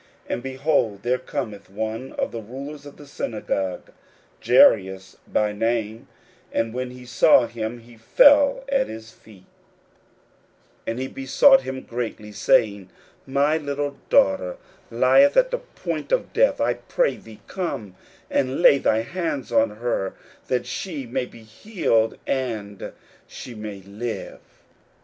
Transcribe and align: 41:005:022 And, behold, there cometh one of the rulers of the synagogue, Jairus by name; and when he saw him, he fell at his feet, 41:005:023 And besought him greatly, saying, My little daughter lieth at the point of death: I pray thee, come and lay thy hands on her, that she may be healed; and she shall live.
41:005:022 0.25 0.33
And, 0.33 0.41
behold, 0.43 1.03
there 1.03 1.17
cometh 1.19 1.69
one 1.69 2.11
of 2.13 2.31
the 2.31 2.41
rulers 2.41 2.87
of 2.87 2.97
the 2.97 3.05
synagogue, 3.05 3.91
Jairus 4.43 5.17
by 5.27 5.51
name; 5.53 6.07
and 6.51 6.73
when 6.73 6.89
he 6.89 7.05
saw 7.05 7.45
him, 7.45 7.77
he 7.81 7.97
fell 7.97 8.63
at 8.67 8.87
his 8.87 9.11
feet, 9.11 9.45
41:005:023 10.87 11.05
And 11.05 11.13
besought 11.13 11.61
him 11.61 11.81
greatly, 11.83 12.31
saying, 12.31 12.89
My 13.27 13.57
little 13.59 13.95
daughter 14.09 14.57
lieth 14.89 15.37
at 15.37 15.51
the 15.51 15.59
point 15.59 16.11
of 16.11 16.33
death: 16.33 16.59
I 16.59 16.73
pray 16.73 17.17
thee, 17.17 17.39
come 17.45 17.95
and 18.31 18.59
lay 18.59 18.79
thy 18.79 19.01
hands 19.03 19.51
on 19.51 19.69
her, 19.69 20.15
that 20.47 20.65
she 20.65 21.05
may 21.05 21.27
be 21.27 21.43
healed; 21.43 22.17
and 22.25 22.91
she 23.27 23.51
shall 23.53 23.91
live. 23.91 24.39